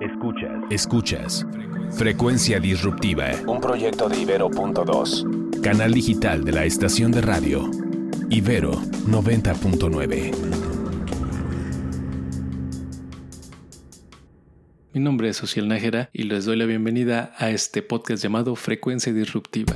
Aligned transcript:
Escuchas. 0.00 0.62
Escuchas. 0.70 1.46
Frecuencia 1.90 2.60
Disruptiva. 2.60 3.32
Un 3.48 3.60
proyecto 3.60 4.08
de 4.08 4.20
Ibero.2. 4.20 5.60
Canal 5.60 5.92
digital 5.92 6.44
de 6.44 6.52
la 6.52 6.64
estación 6.64 7.10
de 7.10 7.20
radio. 7.20 7.68
Ibero 8.30 8.74
90.9. 8.74 10.32
Mi 14.92 15.00
nombre 15.00 15.30
es 15.30 15.36
Social 15.36 15.66
Nájera 15.66 16.10
y 16.12 16.22
les 16.24 16.44
doy 16.44 16.56
la 16.56 16.66
bienvenida 16.66 17.34
a 17.36 17.50
este 17.50 17.82
podcast 17.82 18.22
llamado 18.22 18.54
Frecuencia 18.54 19.12
Disruptiva. 19.12 19.74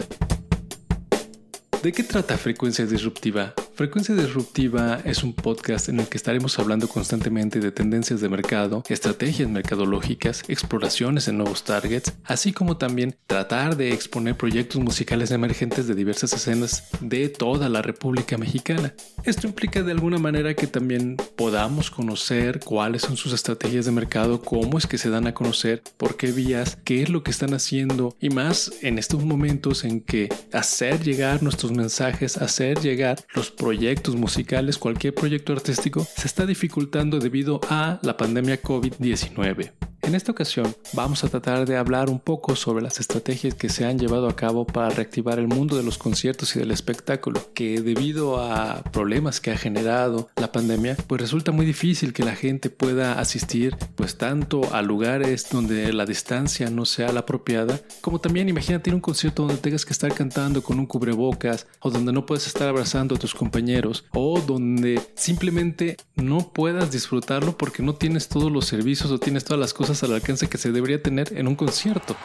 ¿De 1.82 1.90
qué 1.90 2.04
trata 2.04 2.38
Frecuencia 2.38 2.86
Disruptiva? 2.86 3.54
Frecuencia 3.74 4.14
Disruptiva 4.14 5.00
es 5.02 5.24
un 5.24 5.32
podcast 5.32 5.88
en 5.88 5.98
el 5.98 6.06
que 6.06 6.18
estaremos 6.18 6.58
hablando 6.58 6.88
constantemente 6.88 7.58
de 7.58 7.72
tendencias 7.72 8.20
de 8.20 8.28
mercado, 8.28 8.82
estrategias 8.90 9.48
mercadológicas, 9.48 10.42
exploraciones 10.46 11.26
en 11.28 11.38
nuevos 11.38 11.64
targets, 11.64 12.12
así 12.24 12.52
como 12.52 12.76
también 12.76 13.16
tratar 13.26 13.78
de 13.78 13.94
exponer 13.94 14.36
proyectos 14.36 14.78
musicales 14.82 15.30
emergentes 15.30 15.86
de 15.86 15.94
diversas 15.94 16.34
escenas 16.34 16.84
de 17.00 17.30
toda 17.30 17.70
la 17.70 17.80
República 17.80 18.36
Mexicana. 18.36 18.94
Esto 19.24 19.46
implica 19.46 19.82
de 19.82 19.92
alguna 19.92 20.18
manera 20.18 20.52
que 20.54 20.66
también 20.66 21.16
podamos 21.36 21.90
conocer 21.90 22.60
cuáles 22.60 23.02
son 23.02 23.16
sus 23.16 23.32
estrategias 23.32 23.86
de 23.86 23.92
mercado, 23.92 24.42
cómo 24.42 24.76
es 24.76 24.86
que 24.86 24.98
se 24.98 25.08
dan 25.08 25.26
a 25.26 25.34
conocer, 25.34 25.82
por 25.96 26.18
qué 26.18 26.30
vías, 26.30 26.76
qué 26.84 27.02
es 27.02 27.08
lo 27.08 27.22
que 27.22 27.30
están 27.30 27.54
haciendo 27.54 28.14
y 28.20 28.28
más 28.28 28.70
en 28.82 28.98
estos 28.98 29.24
momentos 29.24 29.84
en 29.84 30.02
que 30.02 30.28
hacer 30.52 31.02
llegar 31.02 31.42
nuestros 31.42 31.72
mensajes, 31.72 32.36
hacer 32.36 32.78
llegar 32.80 33.16
los 33.34 33.50
proyectos 33.62 34.16
musicales, 34.16 34.76
cualquier 34.76 35.14
proyecto 35.14 35.52
artístico, 35.52 36.04
se 36.04 36.26
está 36.26 36.46
dificultando 36.46 37.20
debido 37.20 37.60
a 37.70 38.00
la 38.02 38.16
pandemia 38.16 38.60
COVID-19. 38.60 39.91
En 40.12 40.16
esta 40.16 40.32
ocasión 40.32 40.76
vamos 40.92 41.24
a 41.24 41.28
tratar 41.30 41.64
de 41.66 41.78
hablar 41.78 42.10
un 42.10 42.20
poco 42.20 42.54
sobre 42.54 42.82
las 42.82 43.00
estrategias 43.00 43.54
que 43.54 43.70
se 43.70 43.86
han 43.86 43.98
llevado 43.98 44.28
a 44.28 44.36
cabo 44.36 44.66
para 44.66 44.90
reactivar 44.90 45.38
el 45.38 45.48
mundo 45.48 45.74
de 45.74 45.82
los 45.82 45.96
conciertos 45.96 46.54
y 46.54 46.58
del 46.58 46.70
espectáculo, 46.70 47.40
que 47.54 47.80
debido 47.80 48.38
a 48.38 48.82
problemas 48.92 49.40
que 49.40 49.52
ha 49.52 49.56
generado 49.56 50.28
la 50.36 50.52
pandemia, 50.52 50.98
pues 51.06 51.18
resulta 51.18 51.50
muy 51.50 51.64
difícil 51.64 52.12
que 52.12 52.24
la 52.24 52.34
gente 52.34 52.68
pueda 52.68 53.18
asistir 53.18 53.74
pues 53.94 54.18
tanto 54.18 54.74
a 54.74 54.82
lugares 54.82 55.46
donde 55.50 55.90
la 55.94 56.04
distancia 56.04 56.68
no 56.68 56.84
sea 56.84 57.10
la 57.10 57.20
apropiada, 57.20 57.80
como 58.02 58.20
también 58.20 58.50
imagínate 58.50 58.90
ir 58.90 58.92
a 58.92 58.96
un 58.96 59.00
concierto 59.00 59.46
donde 59.46 59.62
tengas 59.62 59.86
que 59.86 59.94
estar 59.94 60.12
cantando 60.12 60.62
con 60.62 60.78
un 60.78 60.84
cubrebocas 60.84 61.66
o 61.80 61.88
donde 61.88 62.12
no 62.12 62.26
puedes 62.26 62.46
estar 62.46 62.68
abrazando 62.68 63.14
a 63.14 63.18
tus 63.18 63.34
compañeros 63.34 64.04
o 64.12 64.38
donde 64.42 65.00
simplemente 65.14 65.96
no 66.16 66.52
puedas 66.52 66.92
disfrutarlo 66.92 67.56
porque 67.56 67.82
no 67.82 67.94
tienes 67.94 68.28
todos 68.28 68.52
los 68.52 68.66
servicios 68.66 69.10
o 69.10 69.18
tienes 69.18 69.44
todas 69.44 69.58
las 69.58 69.72
cosas 69.72 70.01
al 70.02 70.14
alcance 70.14 70.48
que 70.48 70.58
se 70.58 70.72
debería 70.72 71.02
tener 71.02 71.36
en 71.36 71.48
un 71.48 71.56
concierto. 71.56 72.16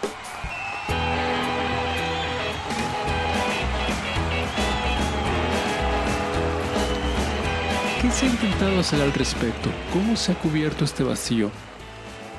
¿Qué 8.02 8.12
se 8.12 8.26
ha 8.26 8.30
intentado 8.30 8.80
hacer 8.80 9.02
al 9.02 9.14
respecto? 9.14 9.70
¿Cómo 9.92 10.16
se 10.16 10.32
ha 10.32 10.36
cubierto 10.36 10.86
este 10.86 11.04
vacío? 11.04 11.52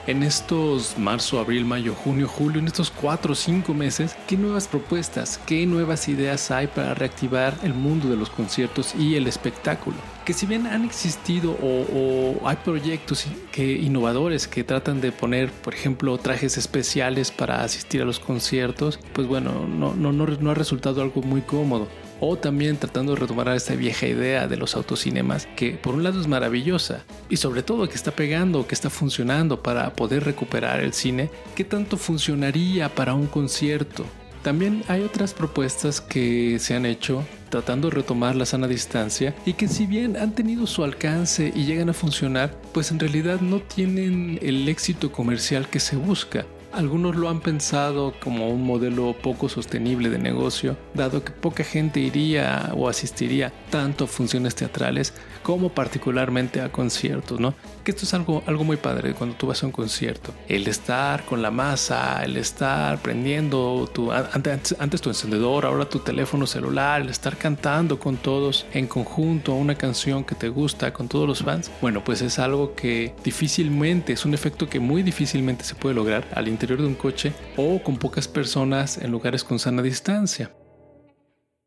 En 0.08 0.22
estos 0.22 0.96
marzo, 0.96 1.38
abril, 1.38 1.66
mayo, 1.66 1.94
junio, 1.94 2.26
julio, 2.26 2.60
en 2.60 2.66
estos 2.66 2.90
cuatro 2.90 3.32
o 3.32 3.36
cinco 3.36 3.74
meses, 3.74 4.16
¿qué 4.26 4.38
nuevas 4.38 4.66
propuestas, 4.66 5.38
qué 5.46 5.66
nuevas 5.66 6.08
ideas 6.08 6.50
hay 6.50 6.66
para 6.66 6.94
reactivar 6.94 7.54
el 7.62 7.74
mundo 7.74 8.08
de 8.08 8.16
los 8.16 8.30
conciertos 8.30 8.94
y 8.94 9.16
el 9.16 9.26
espectáculo? 9.26 9.98
Que 10.24 10.32
si 10.32 10.46
bien 10.46 10.66
han 10.66 10.86
existido 10.86 11.58
o, 11.62 12.40
hay 12.48 12.56
proyectos 12.56 13.26
que, 13.52 13.70
innovadores 13.70 14.48
que 14.48 14.64
tratan 14.64 15.02
de 15.02 15.12
poner, 15.12 15.52
por 15.52 15.74
ejemplo, 15.74 16.16
trajes 16.16 16.56
especiales 16.56 17.30
para 17.30 17.62
asistir 17.62 18.00
a 18.00 18.06
los 18.06 18.18
conciertos, 18.18 18.98
pues 19.12 19.28
bueno, 19.28 19.66
no, 19.68 19.94
no, 19.94 20.12
no, 20.12 20.26
no 20.26 20.50
ha 20.50 20.54
resultado 20.54 21.02
algo 21.02 21.20
muy 21.20 21.42
cómodo 21.42 21.86
o 22.20 22.36
también 22.36 22.76
tratando 22.76 23.14
de 23.14 23.20
retomar 23.20 23.48
esta 23.48 23.74
vieja 23.74 24.06
idea 24.06 24.46
de 24.46 24.56
los 24.56 24.74
autocinemas 24.74 25.46
que 25.56 25.72
por 25.72 25.94
un 25.94 26.02
lado 26.02 26.20
es 26.20 26.26
maravillosa 26.26 27.04
y 27.28 27.36
sobre 27.36 27.62
todo 27.62 27.88
que 27.88 27.94
está 27.94 28.12
pegando, 28.12 28.66
que 28.66 28.74
está 28.74 28.90
funcionando 28.90 29.62
para 29.62 29.92
poder 29.94 30.24
recuperar 30.24 30.80
el 30.80 30.92
cine, 30.92 31.30
¿qué 31.54 31.64
tanto 31.64 31.96
funcionaría 31.96 32.94
para 32.94 33.14
un 33.14 33.26
concierto? 33.26 34.04
También 34.42 34.84
hay 34.88 35.02
otras 35.02 35.34
propuestas 35.34 36.00
que 36.00 36.58
se 36.58 36.74
han 36.74 36.86
hecho 36.86 37.24
tratando 37.50 37.88
de 37.88 37.96
retomar 37.96 38.36
la 38.36 38.46
sana 38.46 38.68
distancia 38.68 39.34
y 39.44 39.54
que 39.54 39.68
si 39.68 39.86
bien 39.86 40.16
han 40.16 40.34
tenido 40.34 40.66
su 40.66 40.84
alcance 40.84 41.52
y 41.54 41.64
llegan 41.64 41.88
a 41.88 41.94
funcionar, 41.94 42.54
pues 42.72 42.90
en 42.90 42.98
realidad 42.98 43.40
no 43.40 43.60
tienen 43.60 44.38
el 44.42 44.68
éxito 44.68 45.10
comercial 45.10 45.68
que 45.68 45.80
se 45.80 45.96
busca. 45.96 46.46
Algunos 46.78 47.16
lo 47.16 47.28
han 47.28 47.40
pensado 47.40 48.14
como 48.22 48.50
un 48.50 48.62
modelo 48.62 49.12
poco 49.20 49.48
sostenible 49.48 50.10
de 50.10 50.18
negocio, 50.20 50.76
dado 50.94 51.24
que 51.24 51.32
poca 51.32 51.64
gente 51.64 51.98
iría 51.98 52.70
o 52.76 52.88
asistiría 52.88 53.52
tanto 53.68 54.04
a 54.04 54.06
funciones 54.06 54.54
teatrales 54.54 55.12
como 55.42 55.70
particularmente 55.70 56.60
a 56.60 56.70
conciertos, 56.70 57.40
¿no? 57.40 57.54
Que 57.82 57.90
esto 57.90 58.04
es 58.04 58.14
algo, 58.14 58.44
algo 58.46 58.62
muy 58.62 58.76
padre 58.76 59.14
cuando 59.14 59.34
tú 59.34 59.48
vas 59.48 59.60
a 59.64 59.66
un 59.66 59.72
concierto. 59.72 60.32
El 60.46 60.68
estar 60.68 61.24
con 61.24 61.42
la 61.42 61.50
masa, 61.50 62.22
el 62.22 62.36
estar 62.36 62.98
prendiendo 63.02 63.90
tu, 63.92 64.12
antes, 64.12 64.76
antes 64.78 65.00
tu 65.00 65.08
encendedor, 65.08 65.66
ahora 65.66 65.88
tu 65.88 65.98
teléfono 65.98 66.46
celular, 66.46 67.00
el 67.00 67.08
estar 67.08 67.36
cantando 67.38 67.98
con 67.98 68.18
todos 68.18 68.66
en 68.72 68.86
conjunto 68.86 69.52
una 69.54 69.74
canción 69.74 70.22
que 70.22 70.36
te 70.36 70.48
gusta 70.48 70.92
con 70.92 71.08
todos 71.08 71.26
los 71.26 71.42
fans, 71.42 71.72
bueno, 71.80 72.04
pues 72.04 72.22
es 72.22 72.38
algo 72.38 72.76
que 72.76 73.16
difícilmente, 73.24 74.12
es 74.12 74.24
un 74.24 74.34
efecto 74.34 74.68
que 74.68 74.78
muy 74.78 75.02
difícilmente 75.02 75.64
se 75.64 75.74
puede 75.74 75.96
lograr 75.96 76.24
al 76.36 76.46
interior 76.46 76.67
de 76.76 76.86
un 76.86 76.94
coche 76.94 77.32
o 77.56 77.82
con 77.82 77.96
pocas 77.96 78.28
personas 78.28 78.98
en 78.98 79.10
lugares 79.10 79.42
con 79.42 79.58
sana 79.58 79.80
distancia. 79.82 80.54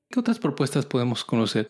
¿Qué 0.10 0.20
otras 0.20 0.38
propuestas 0.40 0.86
podemos 0.86 1.24
conocer? 1.24 1.68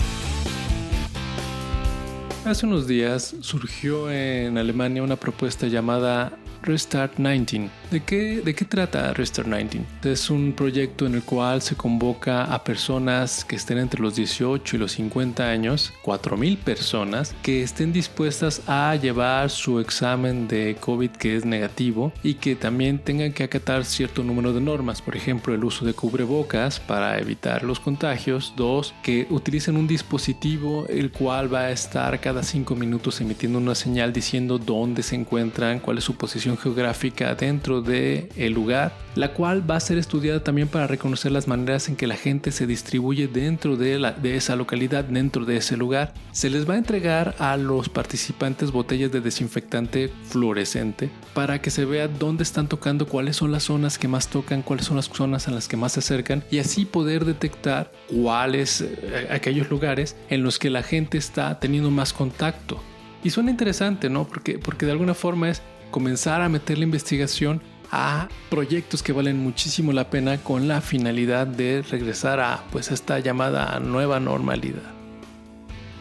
Hace 2.43 2.65
unos 2.65 2.87
días 2.87 3.35
surgió 3.41 4.11
en 4.11 4.57
Alemania 4.57 5.03
una 5.03 5.15
propuesta 5.15 5.67
llamada 5.67 6.37
Restart 6.63 7.17
19. 7.17 7.69
¿De 7.89 8.01
qué, 8.01 8.41
¿De 8.41 8.53
qué 8.55 8.65
trata 8.65 9.13
Restart 9.13 9.47
19? 9.47 9.85
Es 10.03 10.29
un 10.29 10.53
proyecto 10.53 11.05
en 11.05 11.15
el 11.15 11.23
cual 11.23 11.61
se 11.61 11.75
convoca 11.75 12.43
a 12.43 12.63
personas 12.63 13.43
que 13.43 13.55
estén 13.55 13.77
entre 13.77 14.01
los 14.01 14.15
18 14.15 14.75
y 14.75 14.79
los 14.79 14.93
50 14.93 15.49
años, 15.49 15.93
4.000 16.03 16.57
personas, 16.57 17.35
que 17.41 17.63
estén 17.63 17.91
dispuestas 17.91 18.61
a 18.67 18.95
llevar 18.95 19.49
su 19.49 19.79
examen 19.79 20.47
de 20.47 20.77
COVID 20.79 21.11
que 21.11 21.35
es 21.35 21.45
negativo 21.45 22.13
y 22.23 22.35
que 22.35 22.55
también 22.55 22.99
tengan 22.99 23.33
que 23.33 23.43
acatar 23.43 23.85
cierto 23.85 24.23
número 24.23 24.53
de 24.53 24.61
normas, 24.61 25.01
por 25.01 25.15
ejemplo 25.15 25.53
el 25.53 25.63
uso 25.63 25.85
de 25.85 25.93
cubrebocas 25.93 26.79
para 26.79 27.19
evitar 27.19 27.63
los 27.63 27.79
contagios, 27.79 28.53
dos, 28.55 28.93
que 29.03 29.27
utilicen 29.29 29.77
un 29.77 29.87
dispositivo 29.87 30.85
el 30.87 31.11
cual 31.11 31.53
va 31.53 31.61
a 31.61 31.71
estar 31.71 32.19
cada 32.19 32.43
5 32.43 32.75
minutos 32.75 33.19
emitiendo 33.21 33.57
una 33.57 33.75
señal 33.75 34.13
diciendo 34.13 34.57
dónde 34.57 35.03
se 35.03 35.15
encuentran, 35.15 35.79
cuál 35.79 35.97
es 35.97 36.03
su 36.03 36.15
posición 36.15 36.50
geográfica 36.57 37.35
dentro 37.35 37.81
del 37.81 38.29
el 38.35 38.53
lugar, 38.53 38.93
la 39.15 39.33
cual 39.33 39.69
va 39.69 39.75
a 39.75 39.79
ser 39.79 39.97
estudiada 39.97 40.43
también 40.43 40.67
para 40.67 40.87
reconocer 40.87 41.31
las 41.31 41.47
maneras 41.47 41.89
en 41.89 41.95
que 41.95 42.07
la 42.07 42.15
gente 42.15 42.51
se 42.51 42.67
distribuye 42.67 43.27
dentro 43.27 43.75
de, 43.77 43.99
la, 43.99 44.11
de 44.11 44.35
esa 44.35 44.55
localidad, 44.55 45.03
dentro 45.03 45.45
de 45.45 45.57
ese 45.57 45.77
lugar. 45.77 46.13
Se 46.31 46.49
les 46.49 46.69
va 46.69 46.75
a 46.75 46.77
entregar 46.77 47.35
a 47.39 47.57
los 47.57 47.89
participantes 47.89 48.71
botellas 48.71 49.11
de 49.11 49.21
desinfectante 49.21 50.09
fluorescente 50.25 51.09
para 51.33 51.61
que 51.61 51.71
se 51.71 51.85
vea 51.85 52.07
dónde 52.07 52.43
están 52.43 52.67
tocando, 52.67 53.07
cuáles 53.07 53.35
son 53.35 53.51
las 53.51 53.63
zonas 53.63 53.97
que 53.97 54.07
más 54.07 54.27
tocan, 54.27 54.61
cuáles 54.61 54.85
son 54.85 54.97
las 54.97 55.05
zonas 55.05 55.47
en 55.47 55.55
las 55.55 55.67
que 55.67 55.77
más 55.77 55.93
se 55.93 55.99
acercan 55.99 56.43
y 56.51 56.59
así 56.59 56.85
poder 56.85 57.25
detectar 57.25 57.91
cuáles 58.07 58.81
eh, 58.81 59.27
aquellos 59.31 59.69
lugares 59.69 60.15
en 60.29 60.43
los 60.43 60.59
que 60.59 60.69
la 60.69 60.83
gente 60.83 61.17
está 61.17 61.59
teniendo 61.59 61.91
más 61.91 62.13
contacto. 62.13 62.81
Y 63.23 63.29
suena 63.29 63.51
interesante, 63.51 64.09
¿no? 64.09 64.25
Porque, 64.25 64.57
porque 64.57 64.85
de 64.85 64.93
alguna 64.93 65.13
forma 65.13 65.49
es 65.49 65.61
comenzar 65.91 66.41
a 66.41 66.49
meter 66.49 66.77
la 66.77 66.85
investigación 66.85 67.61
a 67.91 68.29
proyectos 68.49 69.03
que 69.03 69.11
valen 69.11 69.37
muchísimo 69.37 69.91
la 69.91 70.09
pena 70.09 70.37
con 70.37 70.67
la 70.67 70.81
finalidad 70.81 71.45
de 71.45 71.81
regresar 71.81 72.39
a 72.39 72.63
pues 72.71 72.89
esta 72.89 73.19
llamada 73.19 73.79
nueva 73.79 74.19
normalidad. 74.19 74.81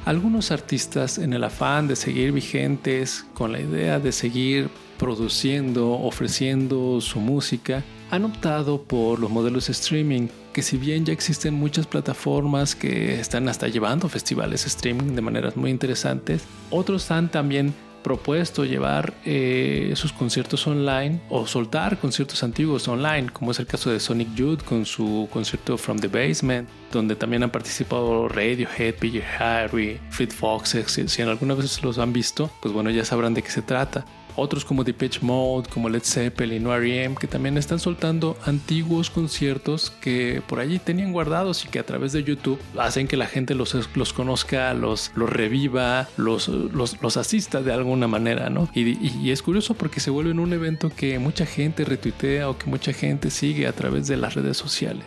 Algunos 0.05 0.51
artistas 0.51 1.19
en 1.19 1.33
el 1.35 1.45
afán 1.45 1.89
de 1.89 1.97
seguir 1.97 2.33
vigentes 2.33 3.27
con 3.35 3.53
la 3.53 3.61
idea 3.61 3.99
de 3.99 4.13
seguir 4.13 4.71
produciendo, 4.99 5.93
ofreciendo 5.93 7.01
su 7.01 7.21
música, 7.21 7.83
han 8.11 8.25
optado 8.25 8.83
por 8.83 9.19
los 9.19 9.31
modelos 9.31 9.69
streaming, 9.69 10.29
que 10.53 10.63
si 10.63 10.77
bien 10.77 11.05
ya 11.05 11.13
existen 11.13 11.55
muchas 11.55 11.87
plataformas 11.87 12.75
que 12.75 13.21
están 13.21 13.49
hasta 13.49 13.69
llevando 13.69 14.09
festivales 14.09 14.67
streaming 14.67 15.15
de 15.15 15.23
maneras 15.23 15.57
muy 15.57 15.71
interesantes, 15.71 16.43
otros 16.71 17.11
han 17.11 17.31
también 17.31 17.73
propuesto 18.03 18.65
llevar 18.65 19.15
eh, 19.25 19.93
sus 19.95 20.13
conciertos 20.13 20.67
online 20.67 21.21
o 21.29 21.47
soltar 21.47 21.99
conciertos 21.99 22.43
antiguos 22.43 22.89
online, 22.89 23.29
como 23.31 23.51
es 23.51 23.59
el 23.59 23.67
caso 23.67 23.91
de 23.91 24.01
Sonic 24.01 24.35
Youth 24.35 24.63
con 24.63 24.87
su 24.87 25.29
concierto 25.33 25.77
From 25.79 25.99
the 25.99 26.09
Basement, 26.09 26.69
donde 26.93 27.17
también 27.17 27.43
han 27.43 27.51
participado 27.51 28.29
Radiohead, 28.29 28.95
PJ 28.95 29.23
Harry, 29.39 30.01
Fleet 30.11 30.33
Foxes. 30.33 31.01
Si, 31.07 31.23
en 31.23 31.29
alguna 31.29 31.55
vez 31.55 31.83
los 31.83 31.99
han 31.99 32.13
visto, 32.13 32.51
pues 32.61 32.75
bueno, 32.75 32.91
ya 32.91 33.05
sabrán 33.05 33.35
de 33.35 33.43
qué 33.43 33.51
se 33.51 33.63
trata. 33.63 34.05
Otros 34.37 34.65
como 34.65 34.85
Depeche 34.85 35.21
Mode, 35.23 35.69
como 35.69 35.89
Led 35.89 36.03
Zeppelin 36.03 36.67
o 36.67 36.75
R.E.M., 36.75 37.17
que 37.19 37.27
también 37.27 37.57
están 37.57 37.79
soltando 37.79 38.37
antiguos 38.45 39.11
conciertos 39.11 39.91
que 39.91 40.43
por 40.47 40.61
allí 40.61 40.79
tenían 40.79 41.13
guardados 41.13 41.65
y 41.65 41.69
que 41.69 41.79
a 41.79 41.87
través 41.87 42.13
de 42.13 42.25
YouTube 42.25 42.61
hacen 42.79 43.07
que 43.07 43.17
la 43.17 43.27
gente 43.27 43.55
los, 43.55 43.77
los 43.97 44.13
conozca, 44.13 44.75
los, 44.75 45.13
los 45.15 45.31
reviva, 45.31 46.09
los, 46.17 46.49
los, 46.49 47.01
los 47.03 47.17
asista 47.17 47.63
de 47.63 47.73
alguna 47.73 48.09
manera, 48.09 48.51
¿no? 48.51 48.69
Y, 48.75 48.99
y, 49.07 49.31
es 49.31 49.43
curioso 49.43 49.75
porque 49.75 50.01
se 50.01 50.11
vuelve 50.11 50.33
un 50.33 50.53
evento 50.53 50.91
que 50.91 51.19
mucha 51.19 51.47
gente 51.47 51.85
retuitea 51.85 52.49
o 52.49 52.59
que 52.59 52.67
mucha 52.67 52.93
gente 52.93 53.31
sigue 53.31 53.67
a 53.67 53.73
través 53.73 54.07
de 54.07 54.17
las 54.17 54.35
redes 54.35 54.57
sociales. 54.57 55.05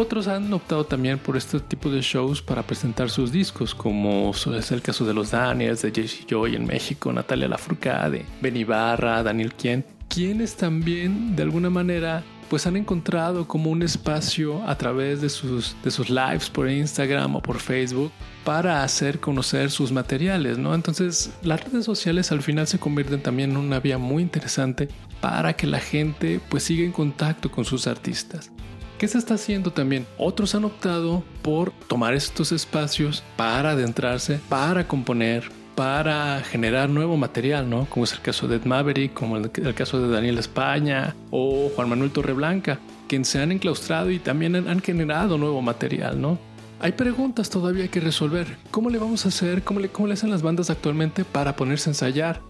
Otros 0.00 0.28
han 0.28 0.52
optado 0.52 0.86
también 0.86 1.18
por 1.18 1.36
este 1.36 1.58
tipo 1.58 1.90
de 1.90 2.00
shows 2.02 2.40
para 2.40 2.62
presentar 2.62 3.10
sus 3.10 3.32
discos, 3.32 3.74
como 3.74 4.30
es 4.56 4.70
el 4.70 4.80
caso 4.80 5.04
de 5.04 5.12
los 5.12 5.32
Daniels, 5.32 5.82
de 5.82 5.90
Jesse 5.90 6.24
Joy 6.24 6.54
en 6.54 6.66
México, 6.66 7.12
Natalia 7.12 7.48
Lafourcade, 7.48 8.24
Benny 8.40 8.62
Barra, 8.62 9.24
Daniel 9.24 9.52
Quien, 9.54 9.84
quienes 10.08 10.54
también 10.54 11.34
de 11.34 11.42
alguna 11.42 11.68
manera 11.68 12.22
pues 12.48 12.64
han 12.68 12.76
encontrado 12.76 13.48
como 13.48 13.72
un 13.72 13.82
espacio 13.82 14.62
a 14.68 14.78
través 14.78 15.20
de 15.20 15.28
sus, 15.28 15.74
de 15.82 15.90
sus 15.90 16.10
lives 16.10 16.48
por 16.48 16.70
Instagram 16.70 17.34
o 17.34 17.42
por 17.42 17.58
Facebook 17.58 18.12
para 18.44 18.84
hacer 18.84 19.18
conocer 19.18 19.68
sus 19.68 19.90
materiales, 19.90 20.58
¿no? 20.58 20.76
Entonces 20.76 21.32
las 21.42 21.64
redes 21.64 21.84
sociales 21.84 22.30
al 22.30 22.42
final 22.42 22.68
se 22.68 22.78
convierten 22.78 23.20
también 23.20 23.50
en 23.50 23.56
una 23.56 23.80
vía 23.80 23.98
muy 23.98 24.22
interesante 24.22 24.88
para 25.20 25.54
que 25.54 25.66
la 25.66 25.80
gente 25.80 26.40
pues 26.48 26.62
siga 26.62 26.84
en 26.84 26.92
contacto 26.92 27.50
con 27.50 27.64
sus 27.64 27.88
artistas. 27.88 28.52
¿Qué 28.98 29.06
se 29.06 29.18
está 29.18 29.34
haciendo 29.34 29.72
también? 29.72 30.06
Otros 30.18 30.56
han 30.56 30.64
optado 30.64 31.22
por 31.42 31.70
tomar 31.86 32.14
estos 32.14 32.50
espacios 32.50 33.22
para 33.36 33.70
adentrarse, 33.70 34.40
para 34.48 34.88
componer, 34.88 35.52
para 35.76 36.40
generar 36.40 36.90
nuevo 36.90 37.16
material, 37.16 37.70
¿no? 37.70 37.86
Como 37.88 38.02
es 38.02 38.12
el 38.12 38.20
caso 38.22 38.48
de 38.48 38.56
Ed 38.56 38.64
Maverick, 38.64 39.14
como 39.14 39.36
el, 39.36 39.52
caso 39.76 40.02
de 40.02 40.12
Daniel 40.12 40.38
España 40.38 41.14
o 41.30 41.70
Juan 41.76 41.88
Manuel 41.88 42.10
Torreblanca, 42.10 42.80
quienes 43.06 43.28
se 43.28 43.40
han 43.40 43.52
enclaustrado 43.52 44.10
y 44.10 44.18
también 44.18 44.56
han, 44.56 44.80
generado 44.80 45.38
nuevo 45.38 45.62
material, 45.62 46.20
¿no? 46.20 46.36
Hay 46.80 46.90
preguntas 46.90 47.50
todavía 47.50 47.86
que 47.86 48.00
resolver. 48.00 48.56
¿Cómo 48.72 48.90
le 48.90 48.98
vamos 48.98 49.26
a 49.26 49.28
hacer? 49.28 49.62
¿Cómo 49.62 49.78
le, 49.78 49.90
¿Cómo 49.90 50.08
le 50.08 50.14
hacen 50.14 50.30
las 50.30 50.42
bandas 50.42 50.70
actualmente 50.70 51.24
para 51.24 51.54
ponerse 51.54 51.88
a 51.88 51.92
ensayar? 51.92 52.40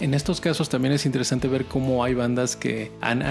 En 0.00 0.12
estos 0.12 0.40
casos 0.40 0.68
también 0.68 0.92
es 0.92 1.06
interesante 1.06 1.46
ver 1.46 1.66
cómo 1.66 2.02
hay 2.02 2.14
bandas 2.14 2.56
que 2.56 2.90
han, 3.00 3.22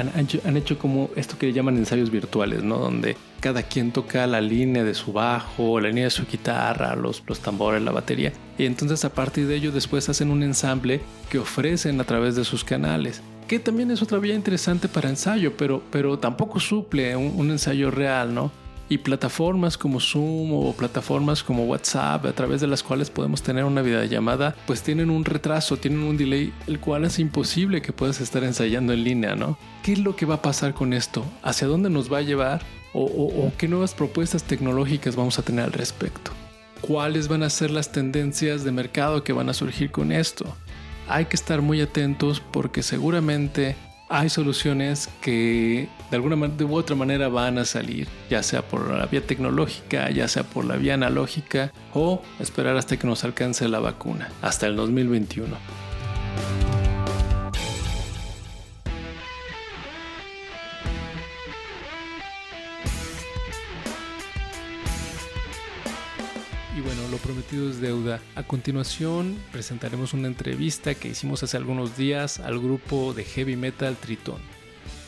hecho, 0.56 0.80
como 0.80 1.10
esto 1.16 1.38
que 1.38 1.52
llaman 1.52 1.78
ensayos 1.78 2.10
virtuales, 2.10 2.64
¿no? 2.64 2.78
Donde 2.78 3.18
cada 3.42 3.64
quien 3.64 3.92
toca 3.92 4.26
la 4.28 4.40
línea 4.40 4.84
de 4.84 4.94
su 4.94 5.12
bajo, 5.12 5.80
la 5.82 5.90
línea 5.90 6.06
de 6.06 6.10
su 6.10 6.26
guitarra, 6.26 6.96
los, 6.96 7.22
los 7.28 7.40
tambores, 7.40 7.82
la 7.82 7.92
batería. 7.92 8.32
Y 8.58 8.66
entonces 8.66 9.04
a 9.04 9.14
partir 9.14 9.48
de 9.48 9.56
ello 9.56 9.72
después 9.72 10.08
hacen 10.08 10.32
un 10.32 10.42
ensamble 10.42 11.02
que 11.30 11.40
ofrecen 11.40 12.00
a 12.00 12.06
través 12.06 12.36
de 12.36 12.46
sus 12.46 12.64
canales. 12.64 13.22
Que 13.48 13.60
también 13.60 13.92
es 13.92 14.02
otra 14.02 14.20
vía 14.20 14.34
interesante 14.34 14.88
para 14.88 15.10
ensayo, 15.10 15.58
pero, 15.58 15.84
pero 15.92 16.18
tampoco 16.18 16.62
suple 16.62 17.16
un, 17.18 17.34
un 17.36 17.52
ensayo 17.52 17.92
real, 17.92 18.34
¿no? 18.34 18.52
Y 18.94 19.00
plataformas 19.00 19.78
como 19.78 20.00
Zoom 20.00 20.54
o 20.54 20.74
plataformas 20.74 21.44
como 21.44 21.66
WhatsApp 21.66 22.28
a 22.28 22.34
través 22.34 22.62
de 22.62 22.68
las 22.68 22.84
cuales 22.84 23.10
podemos 23.10 23.42
tener 23.42 23.66
una 23.66 23.82
videollamada, 23.82 24.56
pues 24.68 24.84
tienen 24.84 25.10
un 25.10 25.26
retraso, 25.26 25.78
tienen 25.78 26.02
un 26.02 26.16
delay, 26.16 26.54
el 26.68 26.80
cual 26.80 27.06
es 27.06 27.18
imposible 27.18 27.82
que 27.82 27.92
puedas 27.92 28.22
estar 28.22 28.44
ensayando 28.44 28.94
en 28.94 29.04
línea, 29.04 29.36
¿no? 29.36 29.58
¿Qué 29.82 29.94
es 29.94 30.00
lo 30.00 30.16
que 30.16 30.28
va 30.28 30.36
a 30.36 30.42
pasar 30.44 30.76
con 30.76 30.94
esto? 30.94 31.26
¿Hacia 31.42 31.68
dónde 31.68 31.90
nos 31.90 32.12
va 32.12 32.20
a 32.20 32.22
llevar? 32.22 32.62
¿O, 32.94 33.04
o 33.06 33.52
qué 33.58 33.68
nuevas 33.68 33.96
propuestas 33.96 34.44
tecnológicas 34.44 35.16
vamos 35.16 35.40
a 35.40 35.42
tener 35.42 35.66
al 35.66 35.74
respecto? 35.74 36.32
¿Cuáles 36.82 37.28
van 37.28 37.42
a 37.42 37.50
ser 37.50 37.72
las 37.72 37.92
tendencias 37.92 38.64
de 38.64 38.72
mercado 38.72 39.24
que 39.24 39.34
van 39.34 39.50
a 39.50 39.54
surgir 39.54 39.90
con 39.90 40.12
esto? 40.12 40.46
Hay 41.08 41.26
que 41.26 41.36
estar 41.36 41.62
muy 41.64 41.82
atentos 41.82 42.40
porque 42.40 42.84
seguramente 42.84 43.76
hay 44.10 44.30
soluciones 44.30 45.10
que 45.22 45.88
de 46.12 46.16
alguna 46.16 46.36
u 46.36 46.76
otra 46.76 46.96
manera 46.96 47.30
van 47.30 47.58
a 47.58 47.66
salir, 47.66 48.08
ya 48.30 48.44
sea 48.44 48.62
por 48.62 48.92
la 48.92 49.06
vía 49.06 49.26
tecnológica, 49.26 50.10
ya 50.12 50.28
sea 50.28 50.44
por 50.44 50.66
la 50.66 50.76
vía 50.76 50.94
analógica 50.94 51.72
o 51.94 52.22
esperar 52.40 52.78
hasta 52.78 52.98
que 52.98 53.08
nos 53.08 53.24
alcance 53.24 53.68
la 53.68 53.80
vacuna, 53.80 54.30
hasta 54.42 54.68
el 54.68 54.76
2021. 54.76 55.83
Deuda. 67.54 68.20
A 68.36 68.44
continuación 68.44 69.38
presentaremos 69.52 70.14
una 70.14 70.28
entrevista 70.28 70.96
que 70.96 71.10
hicimos 71.10 71.44
hace 71.44 71.58
algunos 71.58 71.96
días 71.96 72.40
al 72.40 72.60
grupo 72.60 73.14
de 73.14 73.24
heavy 73.24 73.56
metal 73.56 73.96
Tritón. 73.96 74.42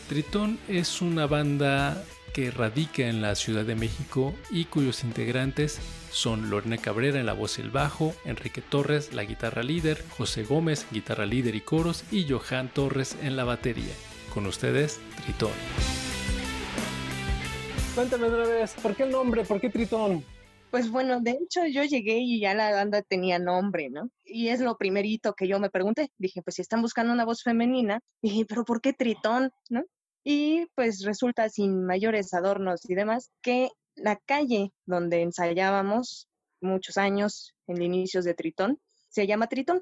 Tritón 0.08 0.60
es 0.68 1.02
una 1.02 1.26
banda 1.26 2.04
que 2.34 2.52
radica 2.52 3.08
en 3.08 3.22
la 3.22 3.34
Ciudad 3.34 3.66
de 3.66 3.76
México 3.76 4.36
y 4.52 4.66
cuyos 4.66 5.04
integrantes 5.04 5.80
son 6.12 6.50
Lorena 6.50 6.78
Cabrera 6.78 7.20
en 7.20 7.26
la 7.26 7.34
voz 7.34 7.58
y 7.58 7.62
el 7.62 7.72
bajo, 7.72 8.14
Enrique 8.26 8.62
Torres 8.62 9.14
la 9.14 9.24
guitarra 9.24 9.64
líder, 9.64 10.04
José 10.10 10.44
Gómez 10.44 10.86
guitarra 10.92 11.26
líder 11.26 11.56
y 11.56 11.62
coros 11.62 12.04
y 12.12 12.28
Johan 12.30 12.70
Torres 12.70 13.18
en 13.24 13.36
la 13.36 13.44
batería. 13.44 13.94
Con 14.34 14.46
ustedes, 14.46 15.00
Tritón. 15.24 15.52
Cuéntame 17.96 18.28
otra 18.28 18.46
vez, 18.46 18.76
¿por 18.84 18.96
qué 18.96 19.04
el 19.04 19.12
nombre? 19.12 19.44
¿Por 19.46 19.60
qué 19.60 19.70
Tritón? 19.70 20.35
Pues 20.76 20.92
bueno, 20.92 21.22
de 21.22 21.32
hecho 21.32 21.66
yo 21.68 21.86
llegué 21.86 22.18
y 22.18 22.42
ya 22.42 22.54
la 22.54 22.70
banda 22.70 23.02
tenía 23.02 23.40
nombre, 23.40 23.90
¿no? 23.90 24.10
Y 24.26 24.50
es 24.50 24.60
lo 24.60 24.78
primerito 24.78 25.34
que 25.34 25.48
yo 25.48 25.58
me 25.58 25.70
pregunté. 25.70 26.12
Dije, 26.18 26.42
pues 26.42 26.56
si 26.56 26.64
están 26.64 26.82
buscando 26.82 27.14
una 27.14 27.24
voz 27.24 27.44
femenina, 27.44 28.02
dije, 28.22 28.46
pero 28.46 28.66
¿por 28.66 28.82
qué 28.82 28.92
Tritón? 28.92 29.52
¿No? 29.70 29.86
Y 30.26 30.66
pues 30.76 31.06
resulta 31.06 31.48
sin 31.48 31.86
mayores 31.86 32.34
adornos 32.34 32.82
y 32.90 32.94
demás 32.94 33.32
que 33.42 33.70
la 33.96 34.18
calle 34.18 34.74
donde 34.86 35.22
ensayábamos 35.22 36.28
muchos 36.60 36.98
años 36.98 37.56
en 37.68 37.82
inicios 37.82 38.26
de 38.26 38.34
Tritón 38.34 38.78
se 39.08 39.28
llama 39.28 39.48
Tritón. 39.48 39.82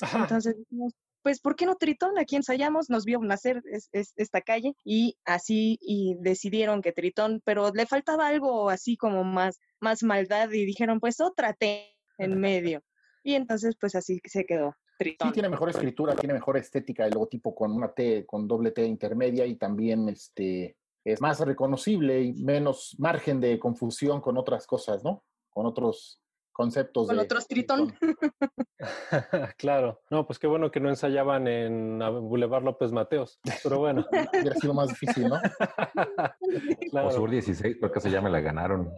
Entonces 0.00 0.56
dijimos, 0.56 0.92
pues, 1.22 1.40
¿por 1.40 1.56
qué 1.56 1.66
no 1.66 1.76
Tritón? 1.76 2.18
Aquí 2.18 2.36
ensayamos, 2.36 2.90
nos 2.90 3.04
vio 3.04 3.20
nacer 3.20 3.62
esta 3.92 4.40
calle 4.40 4.74
y 4.84 5.16
así 5.24 5.78
y 5.80 6.16
decidieron 6.20 6.82
que 6.82 6.92
Tritón, 6.92 7.42
pero 7.44 7.72
le 7.72 7.86
faltaba 7.86 8.28
algo 8.28 8.70
así 8.70 8.96
como 8.96 9.24
más, 9.24 9.58
más 9.80 10.02
maldad 10.02 10.50
y 10.50 10.64
dijeron, 10.64 11.00
pues 11.00 11.20
otra 11.20 11.52
T 11.52 11.94
en 12.18 12.40
medio. 12.40 12.82
Y 13.22 13.34
entonces, 13.34 13.76
pues 13.80 13.94
así 13.94 14.20
se 14.24 14.44
quedó. 14.44 14.74
Tritón. 14.98 15.28
Sí, 15.28 15.34
tiene 15.34 15.48
mejor 15.48 15.70
escritura, 15.70 16.16
tiene 16.16 16.34
mejor 16.34 16.56
estética 16.56 17.06
el 17.06 17.12
logotipo 17.12 17.54
con 17.54 17.72
una 17.72 17.92
T, 17.92 18.26
con 18.26 18.48
doble 18.48 18.72
T 18.72 18.84
intermedia 18.84 19.46
y 19.46 19.54
también 19.54 20.08
este, 20.08 20.76
es 21.04 21.20
más 21.20 21.40
reconocible 21.40 22.20
y 22.22 22.32
menos 22.34 22.96
margen 22.98 23.40
de 23.40 23.58
confusión 23.58 24.20
con 24.20 24.36
otras 24.36 24.66
cosas, 24.66 25.04
¿no? 25.04 25.24
Con 25.50 25.66
otros 25.66 26.20
conceptos. 26.58 27.06
Con 27.06 27.20
otros 27.20 27.46
Tritón. 27.46 27.94
claro. 29.58 30.00
No, 30.10 30.26
pues 30.26 30.40
qué 30.40 30.48
bueno 30.48 30.72
que 30.72 30.80
no 30.80 30.88
ensayaban 30.88 31.46
en 31.46 32.00
Boulevard 32.00 32.64
López 32.64 32.90
Mateos. 32.90 33.38
Pero 33.62 33.78
bueno. 33.78 34.04
Hubiera 34.42 34.56
sido 34.56 34.74
más 34.74 34.88
difícil, 34.88 35.28
¿no? 35.28 35.38
claro. 36.90 37.08
O 37.08 37.12
Sur 37.12 37.30
16, 37.30 37.76
creo 37.78 37.92
que 37.92 38.00
se 38.00 38.10
llama, 38.10 38.28
la 38.28 38.40
ganaron. 38.40 38.90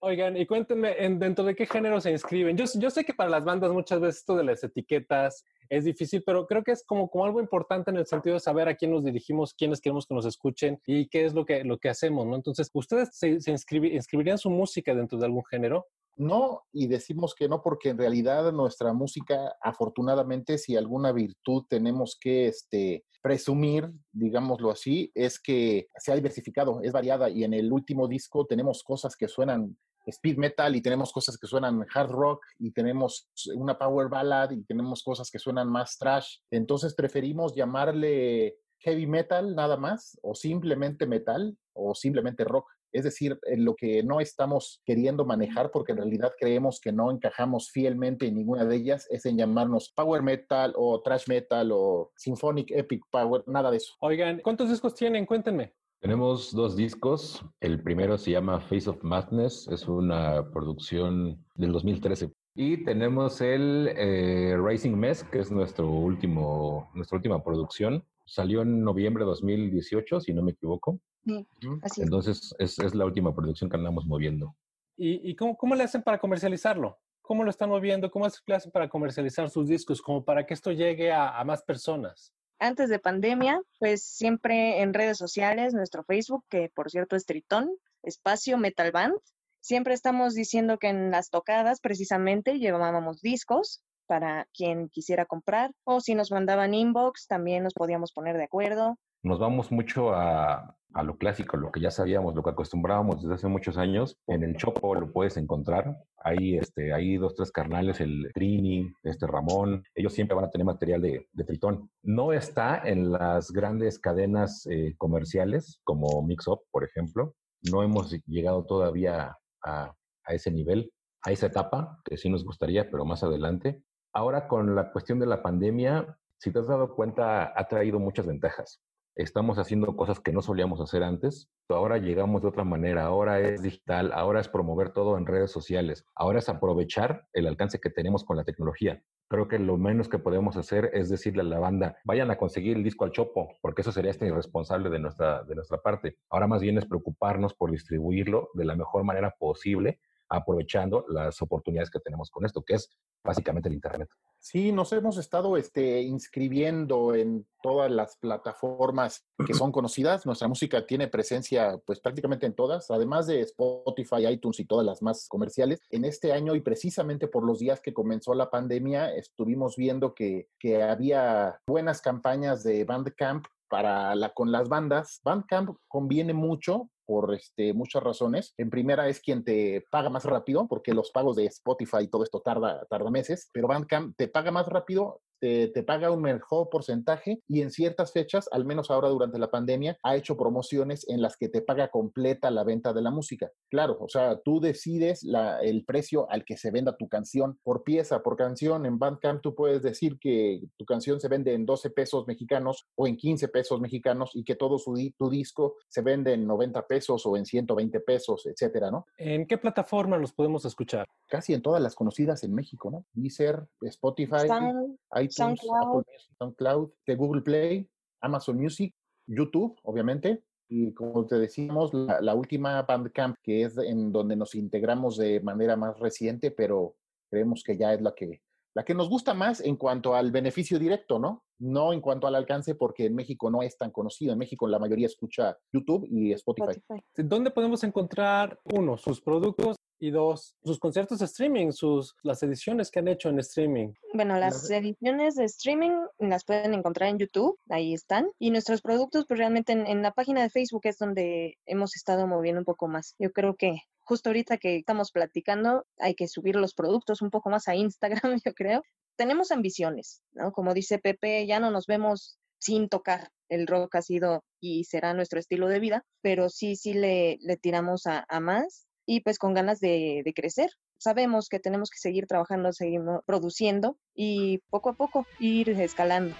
Oigan, 0.00 0.36
y 0.36 0.46
cuéntenme, 0.46 0.96
¿dentro 1.10 1.44
de 1.44 1.54
qué 1.54 1.66
género 1.66 2.00
se 2.00 2.10
inscriben? 2.10 2.56
Yo, 2.56 2.64
yo 2.74 2.90
sé 2.90 3.04
que 3.04 3.14
para 3.14 3.30
las 3.30 3.44
bandas 3.44 3.70
muchas 3.70 4.00
veces 4.00 4.16
esto 4.16 4.34
de 4.34 4.42
las 4.42 4.64
etiquetas 4.64 5.44
es 5.68 5.84
difícil, 5.84 6.24
pero 6.26 6.46
creo 6.46 6.64
que 6.64 6.72
es 6.72 6.82
como, 6.84 7.08
como 7.08 7.24
algo 7.24 7.40
importante 7.40 7.92
en 7.92 7.98
el 7.98 8.06
sentido 8.06 8.34
de 8.34 8.40
saber 8.40 8.66
a 8.66 8.74
quién 8.74 8.90
nos 8.90 9.04
dirigimos, 9.04 9.54
quiénes 9.54 9.80
queremos 9.80 10.06
que 10.06 10.14
nos 10.14 10.26
escuchen 10.26 10.80
y 10.86 11.06
qué 11.06 11.24
es 11.24 11.34
lo 11.34 11.44
que, 11.44 11.62
lo 11.62 11.78
que 11.78 11.88
hacemos, 11.88 12.26
¿no? 12.26 12.34
Entonces, 12.34 12.68
¿ustedes 12.74 13.10
se, 13.12 13.40
se 13.40 13.52
inscribirían 13.52 14.38
su 14.38 14.50
música 14.50 14.92
dentro 14.92 15.16
de 15.16 15.26
algún 15.26 15.44
género? 15.44 15.86
No, 16.16 16.64
y 16.72 16.86
decimos 16.86 17.34
que 17.34 17.48
no 17.48 17.62
porque 17.62 17.90
en 17.90 17.98
realidad 17.98 18.52
nuestra 18.52 18.92
música, 18.92 19.56
afortunadamente, 19.60 20.58
si 20.58 20.76
alguna 20.76 21.12
virtud 21.12 21.64
tenemos 21.68 22.18
que 22.20 22.48
este, 22.48 23.04
presumir, 23.22 23.90
digámoslo 24.12 24.70
así, 24.70 25.10
es 25.14 25.40
que 25.40 25.88
se 25.96 26.12
ha 26.12 26.16
diversificado, 26.16 26.80
es 26.82 26.92
variada 26.92 27.30
y 27.30 27.44
en 27.44 27.54
el 27.54 27.72
último 27.72 28.08
disco 28.08 28.46
tenemos 28.46 28.82
cosas 28.82 29.16
que 29.16 29.28
suenan 29.28 29.76
speed 30.06 30.38
metal 30.38 30.74
y 30.74 30.80
tenemos 30.80 31.12
cosas 31.12 31.36
que 31.38 31.46
suenan 31.46 31.86
hard 31.92 32.10
rock 32.10 32.44
y 32.58 32.70
tenemos 32.72 33.30
una 33.54 33.78
power 33.78 34.08
ballad 34.08 34.50
y 34.50 34.62
tenemos 34.64 35.02
cosas 35.02 35.30
que 35.30 35.38
suenan 35.38 35.70
más 35.70 35.98
trash. 35.98 36.38
Entonces 36.50 36.94
preferimos 36.94 37.54
llamarle 37.54 38.56
heavy 38.78 39.06
metal 39.06 39.54
nada 39.54 39.76
más 39.76 40.18
o 40.22 40.34
simplemente 40.34 41.06
metal 41.06 41.56
o 41.74 41.94
simplemente 41.94 42.44
rock. 42.44 42.66
Es 42.92 43.04
decir, 43.04 43.38
en 43.44 43.64
lo 43.64 43.74
que 43.74 44.02
no 44.02 44.20
estamos 44.20 44.82
queriendo 44.84 45.24
manejar, 45.24 45.70
porque 45.70 45.92
en 45.92 45.98
realidad 45.98 46.32
creemos 46.38 46.80
que 46.80 46.92
no 46.92 47.10
encajamos 47.10 47.70
fielmente 47.70 48.26
en 48.26 48.36
ninguna 48.36 48.64
de 48.64 48.76
ellas, 48.76 49.06
es 49.10 49.26
en 49.26 49.36
llamarnos 49.36 49.92
power 49.94 50.22
metal 50.22 50.72
o 50.76 51.00
trash 51.02 51.28
metal 51.28 51.70
o 51.72 52.12
symphonic 52.16 52.70
epic 52.70 53.02
power, 53.10 53.42
nada 53.46 53.70
de 53.70 53.78
eso. 53.78 53.94
Oigan, 54.00 54.40
¿cuántos 54.42 54.70
discos 54.70 54.94
tienen? 54.94 55.26
Cuéntenme. 55.26 55.72
Tenemos 56.00 56.52
dos 56.54 56.76
discos. 56.76 57.44
El 57.60 57.82
primero 57.82 58.16
se 58.16 58.30
llama 58.30 58.58
Face 58.58 58.88
of 58.88 59.02
Madness. 59.02 59.68
Es 59.68 59.86
una 59.86 60.50
producción 60.50 61.44
del 61.54 61.72
2013. 61.72 62.32
Y 62.54 62.84
tenemos 62.84 63.40
el 63.42 63.90
eh, 63.94 64.56
Racing 64.58 64.96
Mess, 64.96 65.24
que 65.24 65.40
es 65.40 65.50
nuestro 65.50 65.90
último, 65.90 66.90
nuestra 66.94 67.16
última 67.16 67.44
producción. 67.44 68.02
Salió 68.30 68.62
en 68.62 68.84
noviembre 68.84 69.24
de 69.24 69.30
2018, 69.30 70.20
si 70.20 70.32
no 70.32 70.40
me 70.40 70.52
equivoco. 70.52 71.00
Sí, 71.24 71.44
así 71.82 72.00
es. 72.00 72.06
Entonces 72.06 72.54
es, 72.60 72.78
es 72.78 72.94
la 72.94 73.04
última 73.04 73.34
producción 73.34 73.68
que 73.68 73.76
andamos 73.76 74.06
moviendo. 74.06 74.54
¿Y, 74.96 75.28
y 75.28 75.34
cómo, 75.34 75.56
cómo 75.56 75.74
le 75.74 75.82
hacen 75.82 76.04
para 76.04 76.20
comercializarlo? 76.20 76.96
¿Cómo 77.22 77.42
lo 77.42 77.50
están 77.50 77.70
moviendo? 77.70 78.08
¿Cómo 78.08 78.28
le 78.46 78.54
hacen 78.54 78.70
para 78.70 78.88
comercializar 78.88 79.50
sus 79.50 79.66
discos? 79.66 80.00
Como 80.00 80.24
para 80.24 80.46
que 80.46 80.54
esto 80.54 80.70
llegue 80.70 81.10
a, 81.10 81.40
a 81.40 81.44
más 81.44 81.64
personas. 81.64 82.32
Antes 82.60 82.88
de 82.88 83.00
pandemia, 83.00 83.60
pues 83.80 84.04
siempre 84.04 84.80
en 84.80 84.94
redes 84.94 85.18
sociales, 85.18 85.74
nuestro 85.74 86.04
Facebook, 86.04 86.44
que 86.48 86.70
por 86.72 86.88
cierto 86.88 87.16
es 87.16 87.26
Tritón, 87.26 87.68
espacio 88.04 88.58
Metal 88.58 88.92
Band, 88.92 89.18
siempre 89.58 89.92
estamos 89.92 90.34
diciendo 90.34 90.78
que 90.78 90.86
en 90.86 91.10
las 91.10 91.30
tocadas 91.30 91.80
precisamente 91.80 92.60
llevábamos 92.60 93.22
discos 93.22 93.82
para 94.10 94.48
quien 94.52 94.88
quisiera 94.88 95.24
comprar 95.24 95.70
o 95.84 96.00
si 96.00 96.16
nos 96.16 96.32
mandaban 96.32 96.74
inbox 96.74 97.28
también 97.28 97.62
nos 97.62 97.74
podíamos 97.74 98.12
poner 98.12 98.36
de 98.36 98.42
acuerdo. 98.42 98.96
Nos 99.22 99.38
vamos 99.38 99.70
mucho 99.70 100.12
a, 100.12 100.76
a 100.94 101.02
lo 101.04 101.16
clásico, 101.16 101.56
lo 101.56 101.70
que 101.70 101.80
ya 101.80 101.92
sabíamos, 101.92 102.34
lo 102.34 102.42
que 102.42 102.50
acostumbrábamos 102.50 103.22
desde 103.22 103.36
hace 103.36 103.46
muchos 103.46 103.78
años. 103.78 104.16
En 104.26 104.42
el 104.42 104.56
Chopo 104.56 104.96
lo 104.96 105.12
puedes 105.12 105.36
encontrar. 105.36 105.96
Hay, 106.16 106.56
este, 106.56 106.92
hay 106.92 107.18
dos, 107.18 107.36
tres 107.36 107.52
carnales, 107.52 108.00
el 108.00 108.32
Trini, 108.34 108.90
este 109.04 109.28
Ramón. 109.28 109.84
Ellos 109.94 110.12
siempre 110.12 110.34
van 110.34 110.46
a 110.46 110.50
tener 110.50 110.64
material 110.64 111.02
de, 111.02 111.28
de 111.30 111.44
Tritón. 111.44 111.88
No 112.02 112.32
está 112.32 112.82
en 112.84 113.12
las 113.12 113.52
grandes 113.52 114.00
cadenas 114.00 114.66
eh, 114.68 114.96
comerciales 114.98 115.80
como 115.84 116.20
Mix 116.22 116.48
Up, 116.48 116.62
por 116.72 116.82
ejemplo. 116.82 117.34
No 117.70 117.84
hemos 117.84 118.10
llegado 118.26 118.64
todavía 118.64 119.36
a, 119.62 119.94
a 120.24 120.34
ese 120.34 120.50
nivel, 120.50 120.90
a 121.22 121.30
esa 121.30 121.46
etapa, 121.46 122.00
que 122.04 122.16
sí 122.16 122.28
nos 122.28 122.44
gustaría, 122.44 122.90
pero 122.90 123.04
más 123.04 123.22
adelante. 123.22 123.84
Ahora 124.12 124.48
con 124.48 124.74
la 124.74 124.90
cuestión 124.92 125.18
de 125.18 125.26
la 125.26 125.42
pandemia, 125.42 126.18
si 126.38 126.52
te 126.52 126.58
has 126.58 126.66
dado 126.66 126.94
cuenta, 126.94 127.52
ha 127.54 127.68
traído 127.68 127.98
muchas 127.98 128.26
ventajas 128.26 128.82
estamos 129.22 129.58
haciendo 129.58 129.96
cosas 129.96 130.20
que 130.20 130.32
no 130.32 130.42
solíamos 130.42 130.80
hacer 130.80 131.02
antes, 131.02 131.50
ahora 131.68 131.98
llegamos 131.98 132.42
de 132.42 132.48
otra 132.48 132.64
manera, 132.64 133.04
ahora 133.04 133.40
es 133.40 133.62
digital, 133.62 134.12
ahora 134.12 134.40
es 134.40 134.48
promover 134.48 134.92
todo 134.92 135.18
en 135.18 135.26
redes 135.26 135.50
sociales, 135.50 136.04
ahora 136.14 136.38
es 136.38 136.48
aprovechar 136.48 137.26
el 137.32 137.46
alcance 137.46 137.80
que 137.80 137.90
tenemos 137.90 138.24
con 138.24 138.36
la 138.36 138.44
tecnología. 138.44 139.02
Creo 139.28 139.46
que 139.46 139.60
lo 139.60 139.78
menos 139.78 140.08
que 140.08 140.18
podemos 140.18 140.56
hacer 140.56 140.90
es 140.92 141.08
decirle 141.08 141.42
a 141.42 141.44
la 141.44 141.60
banda, 141.60 141.96
vayan 142.04 142.30
a 142.32 142.36
conseguir 142.36 142.76
el 142.76 142.82
disco 142.82 143.04
al 143.04 143.12
chopo, 143.12 143.58
porque 143.60 143.82
eso 143.82 143.92
sería 143.92 144.10
este 144.10 144.26
irresponsable 144.26 144.90
de 144.90 144.98
nuestra, 144.98 145.44
de 145.44 145.54
nuestra 145.54 145.78
parte. 145.78 146.16
Ahora 146.28 146.48
más 146.48 146.60
bien 146.60 146.78
es 146.78 146.86
preocuparnos 146.86 147.54
por 147.54 147.70
distribuirlo 147.70 148.48
de 148.54 148.64
la 148.64 148.74
mejor 148.74 149.04
manera 149.04 149.36
posible 149.38 150.00
aprovechando 150.30 151.04
las 151.08 151.42
oportunidades 151.42 151.90
que 151.90 152.00
tenemos 152.00 152.30
con 152.30 152.46
esto, 152.46 152.62
que 152.62 152.74
es 152.74 152.88
básicamente 153.22 153.68
el 153.68 153.74
Internet. 153.74 154.08
Sí, 154.38 154.72
nos 154.72 154.92
hemos 154.92 155.18
estado 155.18 155.56
este, 155.56 156.00
inscribiendo 156.00 157.14
en 157.14 157.46
todas 157.62 157.90
las 157.90 158.16
plataformas 158.16 159.26
que 159.46 159.52
son 159.52 159.70
conocidas. 159.70 160.24
Nuestra 160.24 160.48
música 160.48 160.86
tiene 160.86 161.08
presencia 161.08 161.78
pues 161.84 162.00
prácticamente 162.00 162.46
en 162.46 162.54
todas, 162.54 162.90
además 162.90 163.26
de 163.26 163.42
Spotify, 163.42 164.28
iTunes 164.28 164.60
y 164.60 164.64
todas 164.64 164.86
las 164.86 165.02
más 165.02 165.28
comerciales. 165.28 165.80
En 165.90 166.06
este 166.06 166.32
año 166.32 166.54
y 166.54 166.60
precisamente 166.60 167.28
por 167.28 167.44
los 167.44 167.58
días 167.58 167.80
que 167.80 167.92
comenzó 167.92 168.32
la 168.34 168.50
pandemia, 168.50 169.14
estuvimos 169.14 169.76
viendo 169.76 170.14
que, 170.14 170.48
que 170.58 170.82
había 170.82 171.60
buenas 171.66 172.00
campañas 172.00 172.62
de 172.62 172.84
Bandcamp 172.84 173.44
para 173.68 174.14
la, 174.14 174.30
con 174.30 174.50
las 174.52 174.68
bandas. 174.68 175.20
Bandcamp 175.22 175.76
conviene 175.86 176.34
mucho 176.34 176.90
por 177.10 177.34
este, 177.34 177.74
muchas 177.74 178.04
razones. 178.04 178.54
En 178.56 178.70
primera 178.70 179.08
es 179.08 179.18
quien 179.18 179.42
te 179.42 179.84
paga 179.90 180.08
más 180.10 180.24
rápido, 180.24 180.68
porque 180.68 180.94
los 180.94 181.10
pagos 181.10 181.34
de 181.34 181.46
Spotify 181.46 182.02
y 182.02 182.06
todo 182.06 182.22
esto 182.22 182.40
tarda, 182.40 182.84
tarda 182.88 183.10
meses, 183.10 183.50
pero 183.52 183.66
Bandcamp 183.66 184.14
te 184.16 184.28
paga 184.28 184.52
más 184.52 184.68
rápido 184.68 185.20
te, 185.40 185.68
te, 185.68 185.82
paga 185.82 186.10
un 186.10 186.22
mejor 186.22 186.68
porcentaje 186.70 187.42
y 187.48 187.62
en 187.62 187.70
ciertas 187.70 188.12
fechas, 188.12 188.48
al 188.52 188.64
menos 188.64 188.90
ahora 188.90 189.08
durante 189.08 189.38
la 189.38 189.50
pandemia, 189.50 189.98
ha 190.02 190.16
hecho 190.16 190.36
promociones 190.36 191.08
en 191.08 191.22
las 191.22 191.36
que 191.36 191.48
te 191.48 191.62
paga 191.62 191.88
completa 191.88 192.50
la 192.50 192.64
venta 192.64 192.92
de 192.92 193.02
la 193.02 193.10
música. 193.10 193.50
Claro, 193.68 193.96
o 194.00 194.08
sea, 194.08 194.40
tú 194.40 194.60
decides 194.60 195.22
la, 195.22 195.60
el 195.60 195.84
precio 195.84 196.30
al 196.30 196.44
que 196.44 196.56
se 196.56 196.70
venda 196.70 196.96
tu 196.96 197.08
canción 197.08 197.58
por 197.62 197.82
pieza, 197.84 198.22
por 198.22 198.36
canción. 198.36 198.86
En 198.86 198.98
Bandcamp 198.98 199.40
tú 199.42 199.54
puedes 199.54 199.82
decir 199.82 200.18
que 200.20 200.60
tu 200.76 200.84
canción 200.84 201.20
se 201.20 201.28
vende 201.28 201.54
en 201.54 201.66
12 201.66 201.90
pesos 201.90 202.26
mexicanos 202.26 202.86
o 202.94 203.06
en 203.06 203.16
15 203.16 203.48
pesos 203.48 203.80
mexicanos 203.80 204.30
y 204.34 204.44
que 204.44 204.56
todo 204.56 204.78
su, 204.78 204.94
tu 205.16 205.30
disco 205.30 205.76
se 205.88 206.02
vende 206.02 206.34
en 206.34 206.46
90 206.46 206.86
pesos 206.86 207.24
o 207.26 207.36
en 207.36 207.44
120 207.44 208.00
pesos, 208.00 208.46
etcétera, 208.46 208.90
¿no? 208.90 209.06
¿En 209.16 209.46
qué 209.46 209.58
plataforma 209.58 210.18
los 210.18 210.32
podemos 210.32 210.64
escuchar? 210.64 211.06
Casi 211.26 211.54
en 211.54 211.62
todas 211.62 211.82
las 211.82 211.94
conocidas 211.94 212.42
en 212.42 212.54
México, 212.54 212.90
¿no? 212.90 213.04
Deezer, 213.12 213.66
Spotify, 213.82 214.42
Están 214.42 214.98
iTunes, 215.30 215.60
SoundCloud. 215.60 216.00
Apple 216.00 216.12
Music, 216.12 216.36
SoundCloud, 216.38 216.90
de 217.06 217.16
Google 217.16 217.42
Play, 217.42 217.90
Amazon 218.20 218.58
Music, 218.58 218.94
YouTube, 219.26 219.78
obviamente. 219.82 220.44
Y 220.68 220.92
como 220.92 221.26
te 221.26 221.36
decíamos, 221.36 221.92
la, 221.92 222.20
la, 222.20 222.34
última 222.34 222.82
Bandcamp, 222.82 223.36
que 223.42 223.62
es 223.62 223.76
en 223.78 224.12
donde 224.12 224.36
nos 224.36 224.54
integramos 224.54 225.16
de 225.16 225.40
manera 225.40 225.76
más 225.76 225.98
reciente, 225.98 226.52
pero 226.52 226.94
creemos 227.28 227.64
que 227.64 227.76
ya 227.76 227.92
es 227.92 228.00
la 228.00 228.14
que, 228.14 228.40
la 228.74 228.84
que 228.84 228.94
nos 228.94 229.08
gusta 229.08 229.34
más 229.34 229.60
en 229.60 229.76
cuanto 229.76 230.14
al 230.14 230.30
beneficio 230.30 230.78
directo, 230.78 231.18
¿no? 231.18 231.44
No 231.58 231.92
en 231.92 232.00
cuanto 232.00 232.28
al 232.28 232.36
alcance, 232.36 232.76
porque 232.76 233.06
en 233.06 233.16
México 233.16 233.50
no 233.50 233.62
es 233.62 233.76
tan 233.76 233.90
conocido. 233.90 234.32
En 234.32 234.38
México 234.38 234.68
la 234.68 234.78
mayoría 234.78 235.06
escucha 235.06 235.58
YouTube 235.72 236.06
y 236.08 236.32
Spotify. 236.32 236.72
Spotify. 236.76 237.02
¿Dónde 237.16 237.50
podemos 237.50 237.82
encontrar, 237.82 238.60
uno, 238.72 238.96
sus 238.96 239.20
productos 239.20 239.76
y 240.00 240.10
dos, 240.10 240.56
sus 240.64 240.78
conciertos 240.78 241.18
de 241.18 241.26
streaming, 241.26 241.72
sus, 241.72 242.16
las 242.22 242.42
ediciones 242.42 242.90
que 242.90 242.98
han 242.98 243.08
hecho 243.08 243.28
en 243.28 243.38
streaming. 243.38 243.92
Bueno, 244.14 244.38
las 244.38 244.68
ediciones 244.70 245.36
de 245.36 245.44
streaming 245.44 245.92
las 246.18 246.44
pueden 246.44 246.74
encontrar 246.74 247.10
en 247.10 247.18
YouTube, 247.18 247.58
ahí 247.68 247.94
están. 247.94 248.30
Y 248.38 248.50
nuestros 248.50 248.80
productos, 248.80 249.26
pues 249.28 249.38
realmente 249.38 249.72
en, 249.72 249.86
en, 249.86 250.02
la 250.02 250.12
página 250.12 250.42
de 250.42 250.50
Facebook 250.50 250.82
es 250.84 250.98
donde 250.98 251.58
hemos 251.66 251.94
estado 251.94 252.26
moviendo 252.26 252.60
un 252.60 252.64
poco 252.64 252.88
más. 252.88 253.14
Yo 253.18 253.30
creo 253.30 253.54
que 253.56 253.82
justo 254.10 254.30
ahorita 254.30 254.56
que 254.58 254.76
estamos 254.76 255.12
platicando, 255.12 255.86
hay 255.98 256.14
que 256.14 256.26
subir 256.26 256.56
los 256.56 256.74
productos 256.74 257.22
un 257.22 257.30
poco 257.30 257.48
más 257.50 257.68
a 257.68 257.76
Instagram, 257.76 258.40
yo 258.44 258.54
creo. 258.54 258.82
Tenemos 259.16 259.52
ambiciones, 259.52 260.22
¿no? 260.32 260.50
Como 260.50 260.74
dice 260.74 260.98
Pepe, 260.98 261.46
ya 261.46 261.60
no 261.60 261.70
nos 261.70 261.86
vemos 261.86 262.38
sin 262.58 262.88
tocar. 262.88 263.30
El 263.48 263.66
rock 263.66 263.96
ha 263.96 264.02
sido 264.02 264.44
y 264.60 264.84
será 264.84 265.14
nuestro 265.14 265.38
estilo 265.38 265.68
de 265.68 265.78
vida, 265.78 266.04
pero 266.22 266.48
sí, 266.48 266.74
sí 266.74 266.92
le, 266.92 267.38
le 267.40 267.56
tiramos 267.56 268.06
a, 268.06 268.24
a 268.28 268.40
más 268.40 268.88
y 269.10 269.22
pues 269.22 269.40
con 269.40 269.54
ganas 269.54 269.80
de, 269.80 270.22
crecer. 270.36 270.70
Sabemos 270.96 271.48
que 271.48 271.58
tenemos 271.58 271.90
que 271.90 271.98
seguir 271.98 272.28
trabajando, 272.28 272.72
seguir 272.72 273.00
produciendo 273.26 273.96
y 274.14 274.58
poco 274.70 274.90
a 274.90 274.92
poco 274.92 275.26
ir 275.40 275.68
escalando. 275.70 276.36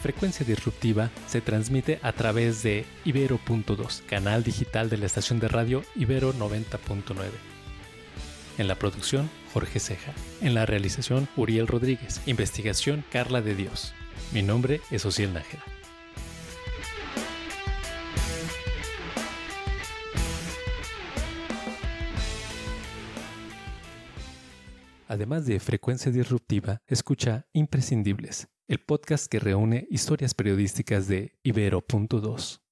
Frecuencia 0.00 0.44
Disruptiva 0.44 1.10
se 1.28 1.40
transmite 1.40 2.00
a 2.02 2.12
través 2.12 2.64
de 2.64 2.84
Ibero.2, 3.04 4.04
canal 4.06 4.42
digital 4.42 4.90
de 4.90 4.96
la 4.96 5.06
estación 5.06 5.38
de 5.38 5.46
radio 5.46 5.84
Ibero 5.94 6.34
90.9. 6.34 7.14
En 8.58 8.66
la 8.66 8.74
producción, 8.74 9.30
Jorge 9.52 9.78
Ceja. 9.78 10.12
En 10.40 10.54
la 10.54 10.66
realización, 10.66 11.28
Uriel 11.36 11.68
Rodríguez. 11.68 12.20
Investigación, 12.26 13.04
Carla 13.12 13.42
de 13.42 13.54
Dios. 13.54 13.94
Mi 14.32 14.42
nombre 14.42 14.80
es 14.90 15.06
Ociel 15.06 15.32
Nájera. 15.32 15.77
Además 25.10 25.46
de 25.46 25.58
Frecuencia 25.58 26.12
Disruptiva, 26.12 26.82
escucha 26.86 27.46
Imprescindibles, 27.54 28.48
el 28.68 28.78
podcast 28.78 29.26
que 29.26 29.38
reúne 29.38 29.86
historias 29.90 30.34
periodísticas 30.34 31.08
de 31.08 31.38
Ibero.2. 31.42 32.60